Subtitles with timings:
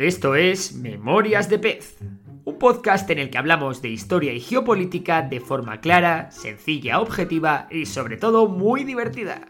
[0.00, 1.98] Esto es Memorias de Pez,
[2.46, 7.68] un podcast en el que hablamos de historia y geopolítica de forma clara, sencilla, objetiva
[7.70, 9.46] y sobre todo muy divertida.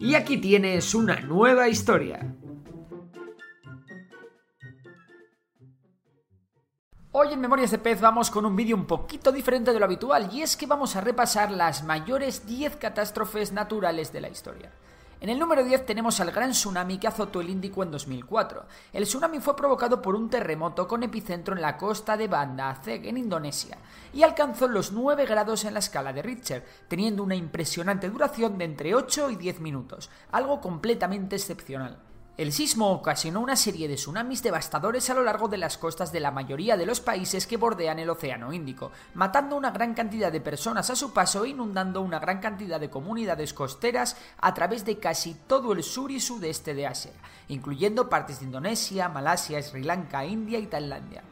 [0.00, 2.34] Y aquí tienes una nueva historia.
[7.12, 10.30] Hoy en Memorias de Pez vamos con un vídeo un poquito diferente de lo habitual
[10.32, 14.72] y es que vamos a repasar las mayores 10 catástrofes naturales de la historia.
[15.22, 18.66] En el número 10 tenemos al gran tsunami que azotó el Índico en 2004.
[18.92, 23.08] El tsunami fue provocado por un terremoto con epicentro en la costa de Banda Aceh,
[23.08, 23.78] en Indonesia,
[24.12, 28.64] y alcanzó los 9 grados en la escala de Richter, teniendo una impresionante duración de
[28.64, 32.00] entre 8 y 10 minutos, algo completamente excepcional.
[32.38, 36.20] El sismo ocasionó una serie de tsunamis devastadores a lo largo de las costas de
[36.20, 40.40] la mayoría de los países que bordean el Océano Índico, matando una gran cantidad de
[40.40, 44.98] personas a su paso e inundando una gran cantidad de comunidades costeras a través de
[44.98, 47.12] casi todo el sur y sudeste de Asia,
[47.48, 51.22] incluyendo partes de Indonesia, Malasia, Sri Lanka, India y Tailandia.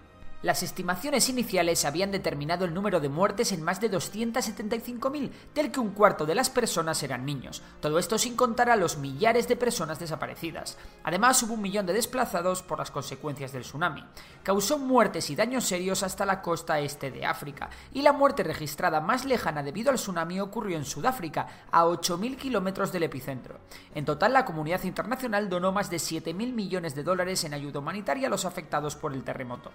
[0.42, 5.80] Las estimaciones iniciales habían determinado el número de muertes en más de 275.000, del que
[5.80, 7.60] un cuarto de las personas eran niños.
[7.80, 10.78] Todo esto sin contar a los millares de personas desaparecidas.
[11.04, 14.02] Además, hubo un millón de desplazados por las consecuencias del tsunami.
[14.42, 19.02] Causó muertes y daños serios hasta la costa este de África, y la muerte registrada
[19.02, 23.58] más lejana debido al tsunami ocurrió en Sudáfrica, a 8.000 kilómetros del epicentro.
[23.94, 28.28] En total, la comunidad internacional donó más de 7.000 millones de dólares en ayuda humanitaria
[28.28, 29.70] a los afectados por el terremoto.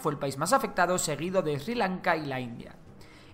[0.00, 2.76] Fue el país más afectado, seguido de Sri Lanka y la India.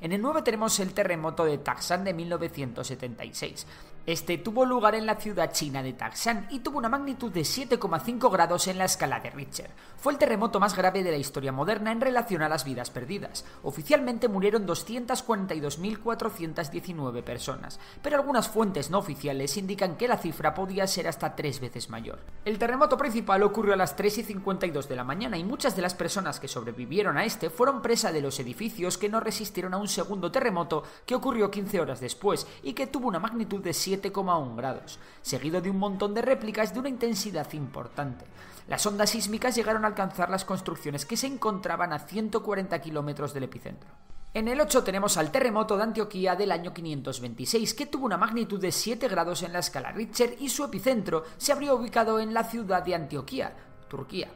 [0.00, 3.66] En el 9 tenemos el terremoto de Taxan de 1976.
[4.04, 8.32] Este tuvo lugar en la ciudad china de Taxan y tuvo una magnitud de 7,5
[8.32, 9.70] grados en la escala de Richter.
[9.96, 13.44] Fue el terremoto más grave de la historia moderna en relación a las vidas perdidas.
[13.62, 21.06] Oficialmente murieron 242.419 personas, pero algunas fuentes no oficiales indican que la cifra podía ser
[21.06, 22.18] hasta tres veces mayor.
[22.44, 25.82] El terremoto principal ocurrió a las 3 y 52 de la mañana y muchas de
[25.82, 29.78] las personas que sobrevivieron a este fueron presa de los edificios que no resistieron a
[29.78, 34.56] un segundo terremoto que ocurrió 15 horas después y que tuvo una magnitud de 7,1
[34.56, 38.24] grados, seguido de un montón de réplicas de una intensidad importante.
[38.68, 43.44] Las ondas sísmicas llegaron a alcanzar las construcciones que se encontraban a 140 kilómetros del
[43.44, 43.90] epicentro.
[44.34, 48.58] En el 8 tenemos al terremoto de Antioquía del año 526, que tuvo una magnitud
[48.58, 52.44] de 7 grados en la escala Richter y su epicentro se habría ubicado en la
[52.44, 53.54] ciudad de Antioquía,
[53.88, 54.30] Turquía.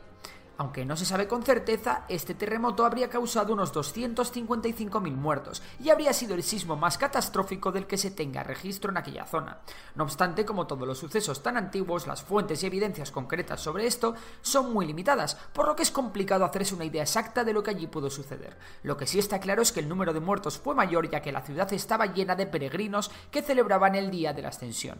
[0.58, 6.14] Aunque no se sabe con certeza, este terremoto habría causado unos 255.000 muertos y habría
[6.14, 9.58] sido el sismo más catastrófico del que se tenga registro en aquella zona.
[9.94, 14.14] No obstante, como todos los sucesos tan antiguos, las fuentes y evidencias concretas sobre esto
[14.40, 17.72] son muy limitadas, por lo que es complicado hacerse una idea exacta de lo que
[17.72, 18.56] allí pudo suceder.
[18.82, 21.32] Lo que sí está claro es que el número de muertos fue mayor ya que
[21.32, 24.98] la ciudad estaba llena de peregrinos que celebraban el día de la ascensión.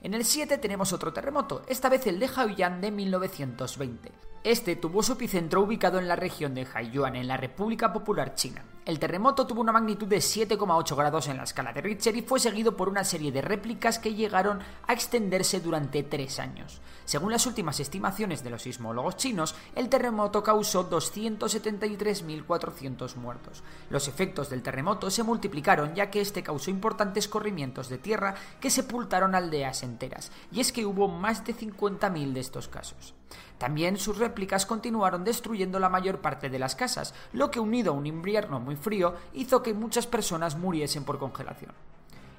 [0.00, 4.12] En el 7 tenemos otro terremoto, esta vez el de Haoyang de 1920.
[4.46, 8.64] Este tuvo su epicentro ubicado en la región de Haiyuan, en la República Popular China.
[8.84, 12.38] El terremoto tuvo una magnitud de 7,8 grados en la escala de Richter y fue
[12.38, 16.80] seguido por una serie de réplicas que llegaron a extenderse durante tres años.
[17.06, 23.64] Según las últimas estimaciones de los sismólogos chinos, el terremoto causó 273.400 muertos.
[23.90, 28.70] Los efectos del terremoto se multiplicaron ya que este causó importantes corrimientos de tierra que
[28.70, 33.12] sepultaron aldeas enteras, y es que hubo más de 50.000 de estos casos.
[33.58, 37.96] También sus réplicas continuaron destruyendo la mayor parte de las casas, lo que unido a
[37.96, 41.72] un invierno muy frío hizo que muchas personas muriesen por congelación.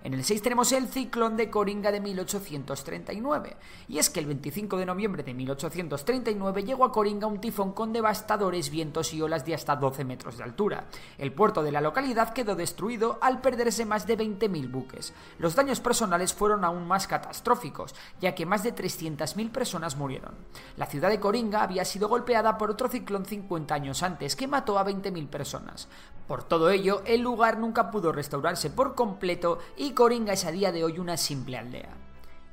[0.07, 3.57] En el 6 tenemos el ciclón de Coringa de 1839.
[3.89, 7.92] Y es que el 25 de noviembre de 1839 llegó a Coringa un tifón con
[7.92, 10.86] devastadores vientos y olas de hasta 12 metros de altura.
[11.18, 15.13] El puerto de la localidad quedó destruido al perderse más de 20.000 buques.
[15.39, 20.36] Los daños personales fueron aún más catastróficos, ya que más de 300.000 personas murieron.
[20.77, 24.80] La ciudad de Coringa había sido golpeada por otro ciclón 50 años antes, que mató
[24.80, 25.89] a 20.000 personas.
[26.27, 30.71] Por todo ello, el lugar nunca pudo restaurarse por completo y Coringa es a día
[30.71, 32.06] de hoy una simple aldea.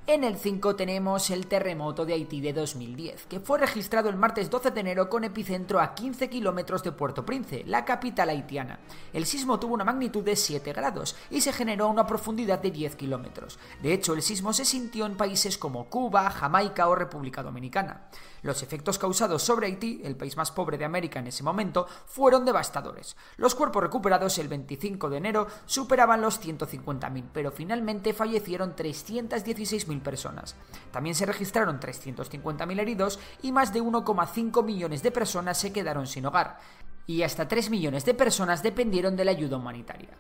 [0.07, 4.51] En el 5 tenemos el terremoto de Haití de 2010, que fue registrado el martes
[4.51, 8.81] 12 de enero con epicentro a 15 kilómetros de Puerto Prince, la capital haitiana.
[9.15, 12.71] El sismo tuvo una magnitud de 7 grados y se generó a una profundidad de
[12.71, 13.59] 10 kilómetros.
[13.83, 18.11] De hecho, el sismo se sintió en países como Cuba, Jamaica o República Dominicana.
[18.43, 22.45] Los efectos causados sobre Haití, el país más pobre de América en ese momento, fueron
[22.45, 23.17] devastadores.
[23.39, 30.57] Los cuerpos recuperados el 25 de enero superaban los 150.000, pero finalmente fallecieron 316.000 personas.
[30.91, 36.27] También se registraron 350.000 heridos y más de 1,5 millones de personas se quedaron sin
[36.27, 36.59] hogar.
[37.07, 40.11] Y hasta 3 millones de personas dependieron de la ayuda humanitaria.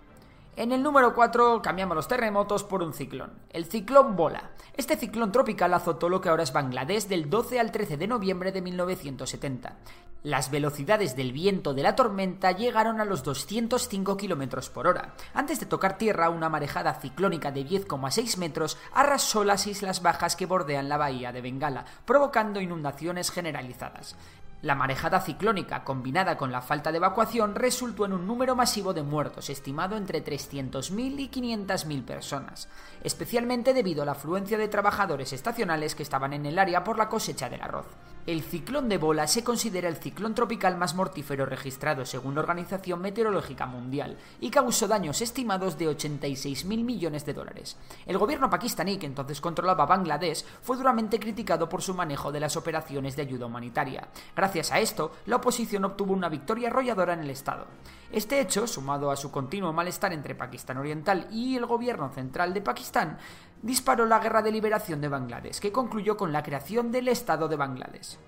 [0.56, 4.52] En el número 4 cambiamos los terremotos por un ciclón, el ciclón Bola.
[4.76, 8.52] Este ciclón tropical azotó lo que ahora es Bangladesh del 12 al 13 de noviembre
[8.52, 9.76] de 1970.
[10.22, 15.14] Las velocidades del viento de la tormenta llegaron a los 205 km por hora.
[15.34, 20.46] Antes de tocar tierra, una marejada ciclónica de 10,6 metros arrasó las islas bajas que
[20.46, 24.16] bordean la bahía de Bengala, provocando inundaciones generalizadas.
[24.64, 29.02] La marejada ciclónica, combinada con la falta de evacuación, resultó en un número masivo de
[29.02, 32.70] muertos, estimado entre 300.000 y 500.000 personas,
[33.02, 37.10] especialmente debido a la afluencia de trabajadores estacionales que estaban en el área por la
[37.10, 37.84] cosecha del arroz.
[38.26, 43.02] El ciclón de Bola se considera el ciclón tropical más mortífero registrado según la Organización
[43.02, 47.76] Meteorológica Mundial y causó daños estimados de 86.000 millones de dólares.
[48.06, 52.56] El gobierno pakistaní, que entonces controlaba Bangladesh, fue duramente criticado por su manejo de las
[52.56, 54.08] operaciones de ayuda humanitaria.
[54.34, 57.66] Gracias a esto, la oposición obtuvo una victoria arrolladora en el Estado.
[58.10, 62.62] Este hecho, sumado a su continuo malestar entre Pakistán Oriental y el gobierno central de
[62.62, 63.18] Pakistán,
[63.64, 67.56] disparó la Guerra de Liberación de Bangladesh, que concluyó con la creación del Estado de
[67.56, 68.18] Bangladesh.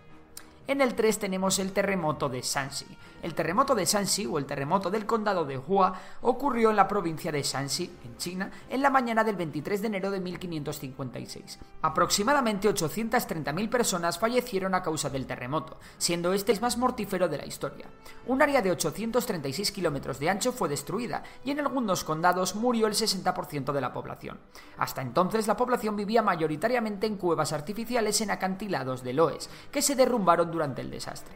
[0.69, 2.87] En el 3 tenemos el terremoto de Shanxi.
[3.23, 7.31] El terremoto de Shanxi, o el terremoto del condado de Hua, ocurrió en la provincia
[7.31, 11.59] de Shanxi, en China, en la mañana del 23 de enero de 1556.
[11.83, 17.47] Aproximadamente 830.000 personas fallecieron a causa del terremoto, siendo este el más mortífero de la
[17.47, 17.87] historia.
[18.27, 22.95] Un área de 836 kilómetros de ancho fue destruida y en algunos condados murió el
[22.95, 24.39] 60% de la población.
[24.79, 29.95] Hasta entonces la población vivía mayoritariamente en cuevas artificiales en acantilados de loes, que se
[29.95, 31.35] derrumbaron durante el desastre.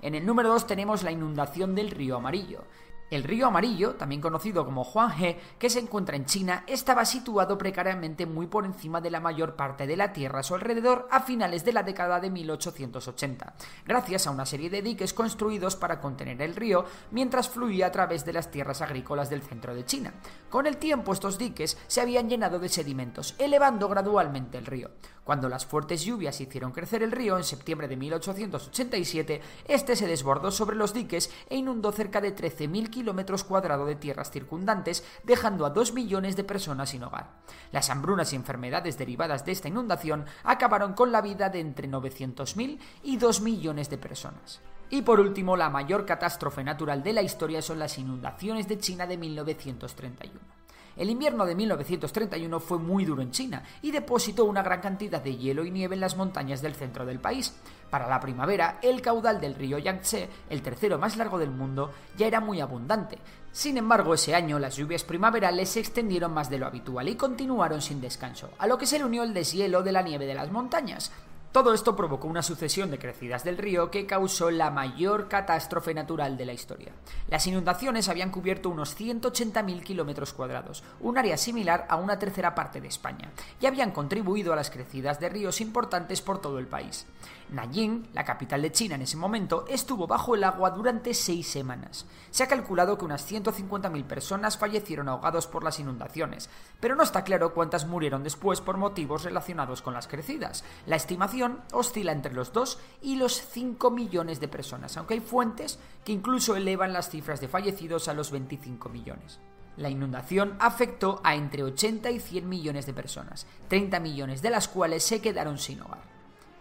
[0.00, 2.64] En el número 2 tenemos la inundación del río Amarillo.
[3.10, 8.26] El río Amarillo, también conocido como Huanghe, que se encuentra en China, estaba situado precariamente
[8.26, 11.64] muy por encima de la mayor parte de la tierra a su alrededor a finales
[11.64, 13.54] de la década de 1880,
[13.86, 18.26] gracias a una serie de diques construidos para contener el río mientras fluía a través
[18.26, 20.12] de las tierras agrícolas del centro de China.
[20.50, 24.90] Con el tiempo estos diques se habían llenado de sedimentos, elevando gradualmente el río.
[25.24, 30.50] Cuando las fuertes lluvias hicieron crecer el río en septiembre de 1887, este se desbordó
[30.50, 35.70] sobre los diques e inundó cerca de 13.000 kilómetros cuadrados de tierras circundantes, dejando a
[35.70, 37.30] 2 millones de personas sin hogar.
[37.70, 42.80] Las hambrunas y enfermedades derivadas de esta inundación acabaron con la vida de entre 900.000
[43.04, 44.60] y 2 millones de personas.
[44.90, 49.06] Y por último, la mayor catástrofe natural de la historia son las inundaciones de China
[49.06, 50.57] de 1931.
[50.98, 55.36] El invierno de 1931 fue muy duro en China y depositó una gran cantidad de
[55.36, 57.54] hielo y nieve en las montañas del centro del país.
[57.88, 62.26] Para la primavera, el caudal del río Yangtze, el tercero más largo del mundo, ya
[62.26, 63.16] era muy abundante.
[63.52, 67.80] Sin embargo, ese año las lluvias primaverales se extendieron más de lo habitual y continuaron
[67.80, 70.50] sin descanso, a lo que se le unió el deshielo de la nieve de las
[70.50, 71.12] montañas,
[71.50, 76.36] todo esto provocó una sucesión de crecidas del río que causó la mayor catástrofe natural
[76.36, 76.92] de la historia.
[77.28, 82.82] Las inundaciones habían cubierto unos 180.000 kilómetros cuadrados, un área similar a una tercera parte
[82.82, 87.06] de España, y habían contribuido a las crecidas de ríos importantes por todo el país.
[87.50, 92.04] Nanjing, la capital de China en ese momento, estuvo bajo el agua durante seis semanas.
[92.30, 97.24] Se ha calculado que unas 150.000 personas fallecieron ahogados por las inundaciones, pero no está
[97.24, 100.62] claro cuántas murieron después por motivos relacionados con las crecidas.
[100.86, 101.37] La estimación
[101.72, 106.56] oscila entre los 2 y los 5 millones de personas, aunque hay fuentes que incluso
[106.56, 109.40] elevan las cifras de fallecidos a los 25 millones.
[109.76, 114.66] La inundación afectó a entre 80 y 100 millones de personas, 30 millones de las
[114.66, 116.02] cuales se quedaron sin hogar.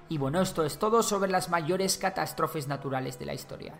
[0.09, 3.79] Y bueno, esto es todo sobre las mayores catástrofes naturales de la historia.